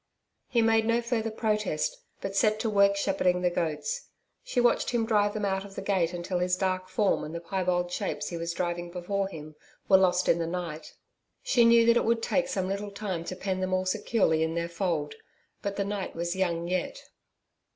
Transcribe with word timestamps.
He 0.47 0.63
made 0.63 0.87
no 0.87 0.99
further 0.99 1.29
protest, 1.29 1.95
but 2.21 2.35
set 2.35 2.59
to 2.61 2.71
work 2.71 2.95
shepherding 2.95 3.43
the 3.43 3.51
goats. 3.51 4.07
She 4.43 4.59
watched 4.59 4.89
him 4.89 5.05
drive 5.05 5.35
them 5.35 5.45
out 5.45 5.63
of 5.63 5.75
the 5.75 5.83
gate 5.83 6.11
till 6.23 6.39
his 6.39 6.55
dark 6.57 6.89
form 6.89 7.23
and 7.23 7.35
the 7.35 7.39
piebald 7.39 7.91
shapes 7.91 8.29
he 8.29 8.35
was 8.35 8.51
driving 8.53 8.89
before 8.89 9.27
him 9.27 9.55
were 9.87 9.97
lost 9.97 10.27
in 10.27 10.39
the 10.39 10.47
night. 10.47 10.95
She 11.43 11.65
knew 11.65 11.85
that 11.85 11.97
it 11.97 12.03
would 12.05 12.23
take 12.23 12.47
some 12.47 12.67
little 12.67 12.89
time 12.89 13.23
to 13.25 13.35
pen 13.35 13.59
them 13.59 13.75
all 13.75 13.85
securely 13.85 14.41
in 14.41 14.55
their 14.55 14.69
fold. 14.69 15.13
But 15.61 15.75
the 15.75 15.85
night 15.85 16.15
was 16.15 16.35
young 16.35 16.67
yet. 16.67 17.03